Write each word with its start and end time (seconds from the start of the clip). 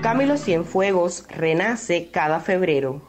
Camilo 0.00 0.36
Cienfuegos 0.36 1.26
renace 1.30 2.10
cada 2.12 2.38
febrero, 2.38 3.02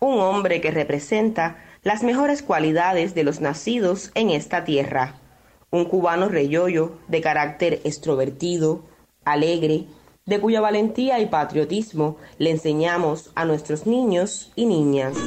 un 0.00 0.18
hombre 0.18 0.62
que 0.62 0.70
representa 0.70 1.58
las 1.82 2.02
mejores 2.02 2.42
cualidades 2.42 3.14
de 3.14 3.22
los 3.24 3.42
nacidos 3.42 4.10
en 4.14 4.30
esta 4.30 4.64
tierra, 4.64 5.16
un 5.70 5.84
cubano 5.84 6.30
reyollo 6.30 6.92
de 7.08 7.20
carácter 7.20 7.82
extrovertido, 7.84 8.80
alegre, 9.26 9.84
de 10.24 10.40
cuya 10.40 10.62
valentía 10.62 11.20
y 11.20 11.26
patriotismo 11.26 12.16
le 12.38 12.52
enseñamos 12.52 13.30
a 13.34 13.44
nuestros 13.44 13.86
niños 13.86 14.52
y 14.56 14.64
niñas. 14.64 15.18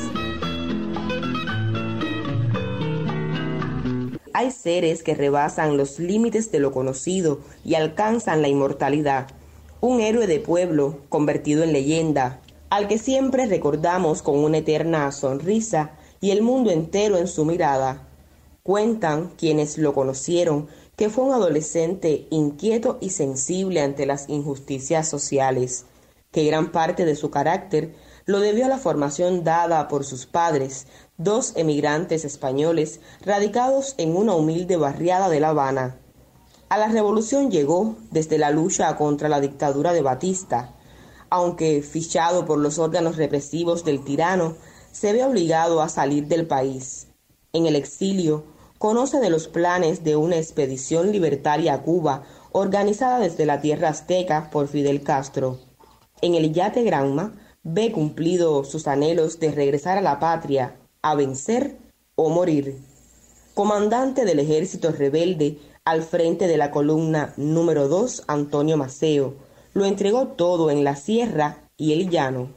Hay 4.38 4.52
seres 4.52 5.02
que 5.02 5.16
rebasan 5.16 5.78
los 5.78 5.98
límites 5.98 6.52
de 6.52 6.60
lo 6.60 6.74
conocido 6.74 7.40
y 7.64 7.76
alcanzan 7.76 8.42
la 8.42 8.50
inmortalidad 8.50 9.28
un 9.80 10.02
héroe 10.02 10.28
de 10.28 10.42
pueblo 10.42 10.98
convertido 11.08 11.64
en 11.64 11.72
leyenda, 11.72 12.42
al 12.70 12.90
que 12.90 12.98
siempre 12.98 13.46
recordamos 13.46 14.22
con 14.22 14.40
una 14.40 14.58
eterna 14.58 15.10
sonrisa 15.14 15.92
y 16.20 16.32
el 16.32 16.42
mundo 16.42 16.70
entero 16.70 17.16
en 17.16 17.30
su 17.30 17.46
mirada. 17.46 18.10
Cuentan 18.62 19.32
quienes 19.38 19.78
lo 19.78 19.94
conocieron 19.94 20.68
que 20.98 21.10
fue 21.10 21.24
un 21.24 21.34
adolescente 21.34 22.28
inquieto 22.30 22.98
y 23.00 23.12
sensible 23.12 23.80
ante 23.80 24.06
las 24.06 24.28
injusticias 24.28 25.08
sociales, 25.08 25.86
que 26.34 26.44
gran 26.44 26.74
parte 26.74 27.06
de 27.06 27.16
su 27.16 27.32
carácter 27.32 27.94
lo 28.26 28.40
debió 28.40 28.66
a 28.66 28.70
la 28.70 28.78
formación 28.78 29.44
dada 29.44 29.88
por 29.88 30.04
sus 30.04 30.26
padres, 30.26 30.88
dos 31.18 31.54
emigrantes 31.56 32.26
españoles 32.26 33.00
radicados 33.22 33.94
en 33.98 34.16
una 34.16 34.34
humilde 34.34 34.78
barriada 34.78 35.30
de 35.30 35.40
La 35.40 35.50
Habana. 35.50 36.00
A 36.70 36.78
la 36.78 36.88
revolución 36.88 37.52
llegó 37.52 37.96
desde 38.12 38.38
la 38.38 38.50
lucha 38.50 38.96
contra 38.98 39.30
la 39.30 39.40
dictadura 39.40 39.94
de 39.94 40.02
Batista, 40.02 40.74
aunque 41.30 41.82
fichado 41.84 42.46
por 42.46 42.58
los 42.58 42.80
órganos 42.80 43.18
represivos 43.18 43.86
del 43.86 44.04
tirano, 44.04 44.56
se 44.92 45.14
ve 45.14 45.24
obligado 45.24 45.82
a 45.82 45.90
salir 45.90 46.28
del 46.28 46.48
país. 46.48 47.08
En 47.54 47.66
el 47.68 47.76
exilio, 47.76 48.46
conoce 48.80 49.20
de 49.20 49.30
los 49.30 49.48
planes 49.48 50.04
de 50.04 50.16
una 50.16 50.38
expedición 50.38 51.12
libertaria 51.12 51.74
a 51.74 51.82
Cuba 51.82 52.24
organizada 52.52 53.20
desde 53.20 53.46
la 53.46 53.62
tierra 53.62 53.90
azteca 53.90 54.50
por 54.50 54.68
Fidel 54.68 55.04
Castro. 55.04 55.60
En 56.22 56.36
el 56.36 56.54
yate 56.54 56.84
Granma 56.84 57.34
ve 57.66 57.92
cumplido 57.92 58.64
sus 58.64 58.88
anhelos 58.88 59.40
de 59.40 59.52
regresar 59.52 59.98
a 59.98 60.02
la 60.02 60.20
patria, 60.20 60.76
a 61.02 61.16
vencer 61.16 61.78
o 62.14 62.30
morir. 62.30 62.78
Comandante 63.56 64.24
del 64.24 64.40
ejército 64.40 64.92
rebelde, 64.92 65.58
al 65.84 66.04
frente 66.04 66.48
de 66.48 66.58
la 66.58 66.72
columna 66.72 67.34
número 67.38 67.88
2 67.88 68.26
Antonio 68.28 68.78
Maceo. 68.78 69.34
Lo 69.74 69.86
entregó 69.86 70.28
todo 70.28 70.70
en 70.70 70.84
la 70.84 70.96
sierra 70.96 71.58
y 71.76 71.94
el 71.94 72.10
llano. 72.10 72.50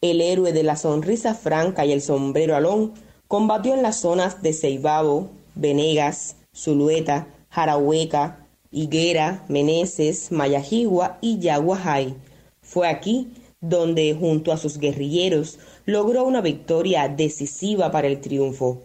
El 0.00 0.20
héroe 0.20 0.52
de 0.52 0.62
la 0.62 0.76
sonrisa 0.76 1.34
franca 1.34 1.84
y 1.84 1.92
el 1.92 2.00
sombrero 2.00 2.56
alón 2.56 2.94
combatió 3.28 3.74
en 3.74 3.82
las 3.82 4.00
zonas 4.00 4.42
de 4.42 4.52
Ceibabo, 4.54 5.30
Venegas, 5.54 6.36
Zulueta, 6.54 7.26
Jarahueca, 7.50 8.46
Higuera, 8.70 9.44
Meneses, 9.48 10.32
Mayajigua 10.32 11.18
y 11.20 11.38
Yaguajay. 11.38 12.16
Fue 12.62 12.88
aquí 12.88 13.30
donde, 13.62 14.14
junto 14.14 14.52
a 14.52 14.58
sus 14.58 14.78
guerrilleros, 14.78 15.58
logró 15.86 16.24
una 16.24 16.42
victoria 16.42 17.08
decisiva 17.08 17.90
para 17.90 18.08
el 18.08 18.20
triunfo. 18.20 18.82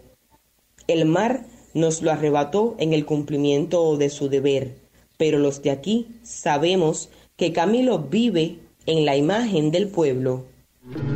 El 0.88 1.06
mar 1.06 1.46
nos 1.74 2.02
lo 2.02 2.12
arrebató 2.12 2.76
en 2.80 2.94
el 2.94 3.06
cumplimiento 3.06 3.98
de 3.98 4.10
su 4.10 4.30
deber, 4.30 4.76
pero 5.18 5.40
los 5.40 5.62
de 5.62 5.72
aquí 5.72 6.08
sabemos 6.24 7.10
que 7.36 7.52
Camilo 7.52 8.00
vive 8.00 8.60
en 8.86 9.04
la 9.06 9.18
imagen 9.18 9.72
del 9.72 9.90
pueblo. 9.90 10.46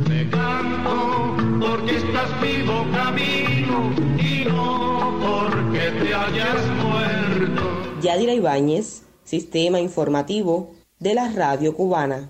Te 0.06 0.28
canto 0.28 1.36
porque 1.60 1.96
estás 1.96 2.42
vivo 2.42 2.84
Camilo 2.92 3.90
y 4.18 4.44
no 4.44 5.18
porque 5.22 5.78
te 6.00 6.14
hayas 6.14 6.66
muerto. 6.82 7.62
Yadira 8.02 8.34
Ibáñez, 8.34 9.04
Sistema 9.24 9.80
Informativo 9.80 10.74
de 10.98 11.14
la 11.14 11.30
Radio 11.30 11.74
Cubana. 11.74 12.28